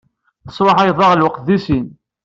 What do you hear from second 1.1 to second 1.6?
lweqt